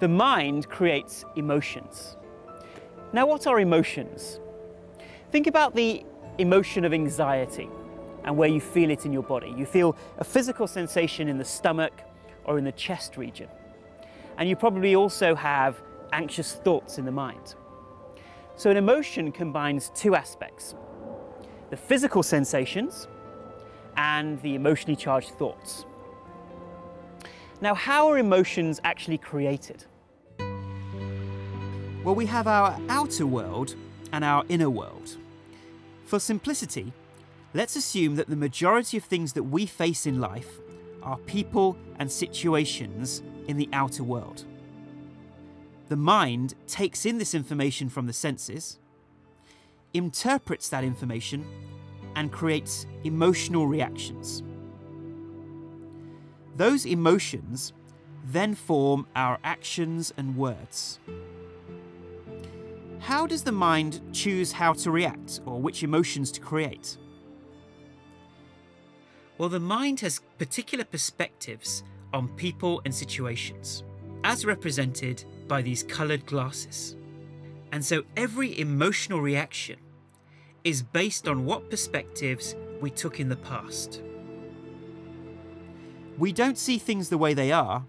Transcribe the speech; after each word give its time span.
The 0.00 0.08
mind 0.08 0.66
creates 0.70 1.26
emotions. 1.36 2.16
Now, 3.12 3.26
what 3.26 3.46
are 3.46 3.60
emotions? 3.60 4.40
Think 5.30 5.46
about 5.46 5.74
the 5.74 6.04
emotion 6.38 6.86
of 6.86 6.94
anxiety 6.94 7.68
and 8.24 8.34
where 8.34 8.48
you 8.48 8.62
feel 8.62 8.90
it 8.90 9.04
in 9.04 9.12
your 9.12 9.22
body. 9.22 9.52
You 9.54 9.66
feel 9.66 9.94
a 10.16 10.24
physical 10.24 10.66
sensation 10.66 11.28
in 11.28 11.36
the 11.36 11.44
stomach 11.44 11.92
or 12.44 12.56
in 12.56 12.64
the 12.64 12.72
chest 12.72 13.18
region. 13.18 13.48
And 14.38 14.48
you 14.48 14.56
probably 14.56 14.94
also 14.94 15.34
have 15.34 15.82
anxious 16.14 16.54
thoughts 16.54 16.96
in 16.96 17.04
the 17.04 17.12
mind. 17.12 17.54
So, 18.56 18.70
an 18.70 18.78
emotion 18.78 19.32
combines 19.32 19.90
two 19.94 20.14
aspects 20.14 20.74
the 21.68 21.76
physical 21.76 22.22
sensations 22.22 23.06
and 23.96 24.40
the 24.40 24.54
emotionally 24.54 24.96
charged 24.96 25.30
thoughts. 25.30 25.84
Now, 27.62 27.74
how 27.74 28.08
are 28.08 28.16
emotions 28.16 28.80
actually 28.84 29.18
created? 29.18 29.84
Well, 32.02 32.14
we 32.14 32.24
have 32.26 32.46
our 32.46 32.80
outer 32.88 33.26
world 33.26 33.74
and 34.12 34.24
our 34.24 34.44
inner 34.48 34.70
world. 34.70 35.18
For 36.06 36.18
simplicity, 36.18 36.94
let's 37.52 37.76
assume 37.76 38.16
that 38.16 38.28
the 38.28 38.36
majority 38.36 38.96
of 38.96 39.04
things 39.04 39.34
that 39.34 39.42
we 39.42 39.66
face 39.66 40.06
in 40.06 40.20
life 40.20 40.58
are 41.02 41.18
people 41.18 41.76
and 41.98 42.10
situations 42.10 43.22
in 43.46 43.58
the 43.58 43.68
outer 43.74 44.04
world. 44.04 44.44
The 45.88 45.96
mind 45.96 46.54
takes 46.66 47.04
in 47.04 47.18
this 47.18 47.34
information 47.34 47.90
from 47.90 48.06
the 48.06 48.12
senses, 48.14 48.78
interprets 49.92 50.70
that 50.70 50.84
information, 50.84 51.44
and 52.16 52.32
creates 52.32 52.86
emotional 53.04 53.66
reactions. 53.66 54.42
Those 56.60 56.84
emotions 56.84 57.72
then 58.22 58.54
form 58.54 59.06
our 59.16 59.38
actions 59.42 60.12
and 60.18 60.36
words. 60.36 61.00
How 62.98 63.26
does 63.26 63.44
the 63.44 63.50
mind 63.50 64.02
choose 64.12 64.52
how 64.52 64.74
to 64.74 64.90
react 64.90 65.40
or 65.46 65.58
which 65.58 65.82
emotions 65.82 66.30
to 66.32 66.40
create? 66.42 66.98
Well, 69.38 69.48
the 69.48 69.58
mind 69.58 70.00
has 70.00 70.20
particular 70.36 70.84
perspectives 70.84 71.82
on 72.12 72.28
people 72.36 72.82
and 72.84 72.94
situations, 72.94 73.82
as 74.22 74.44
represented 74.44 75.24
by 75.48 75.62
these 75.62 75.82
coloured 75.82 76.26
glasses. 76.26 76.94
And 77.72 77.82
so 77.82 78.02
every 78.18 78.60
emotional 78.60 79.22
reaction 79.22 79.78
is 80.62 80.82
based 80.82 81.26
on 81.26 81.46
what 81.46 81.70
perspectives 81.70 82.54
we 82.82 82.90
took 82.90 83.18
in 83.18 83.30
the 83.30 83.36
past. 83.36 84.02
We 86.20 86.32
don't 86.34 86.58
see 86.58 86.76
things 86.76 87.08
the 87.08 87.16
way 87.16 87.32
they 87.32 87.50
are, 87.50 87.86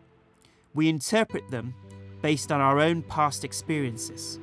we 0.74 0.88
interpret 0.88 1.52
them 1.52 1.74
based 2.22 2.50
on 2.50 2.62
our 2.62 2.80
own 2.80 3.02
past 3.02 3.44
experiences. 3.44 4.40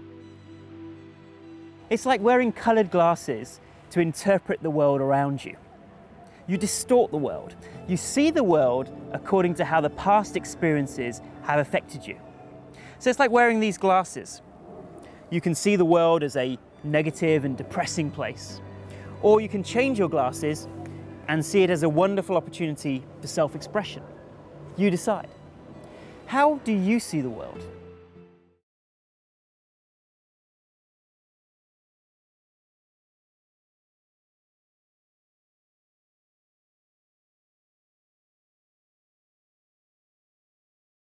It's 1.89 2.05
like 2.05 2.20
wearing 2.20 2.53
coloured 2.53 2.91
glasses 2.91 3.61
to 3.92 4.00
interpret 4.00 4.62
the 4.62 4.69
world 4.69 5.00
around 5.00 5.42
you. 5.42 5.56
You 6.47 6.58
distort 6.58 7.11
the 7.11 7.17
world. 7.17 7.56
You 7.86 7.97
see 7.97 8.30
the 8.30 8.45
world 8.45 8.95
according 9.12 9.55
to 9.55 9.64
how 9.64 9.80
the 9.80 9.89
past 9.89 10.36
experiences 10.36 11.23
have 11.45 11.58
affected 11.58 12.06
you. 12.06 12.19
So 12.98 13.08
it's 13.08 13.19
like 13.19 13.30
wearing 13.30 13.58
these 13.58 13.78
glasses. 13.78 14.42
You 15.30 15.41
can 15.41 15.55
see 15.55 15.77
the 15.77 15.86
world 15.86 16.23
as 16.23 16.36
a 16.36 16.58
negative 16.84 17.47
and 17.47 17.56
depressing 17.56 18.11
place. 18.11 18.61
Or 19.23 19.41
you 19.41 19.48
can 19.48 19.62
change 19.62 19.98
your 19.98 20.11
glasses 20.11 20.69
and 21.28 21.44
see 21.44 21.62
it 21.62 21.70
as 21.70 21.82
a 21.82 21.88
wonderful 21.88 22.36
opportunity 22.36 23.04
for 23.20 23.26
self 23.26 23.54
expression. 23.54 24.02
You 24.76 24.90
decide. 24.90 25.28
How 26.26 26.56
do 26.64 26.72
you 26.72 27.00
see 27.00 27.20
the 27.20 27.30
world? 27.30 27.64